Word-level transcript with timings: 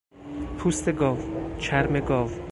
پوست 0.57 0.91
گاو، 0.93 1.17
چرم 1.59 1.99
گاو 1.99 2.29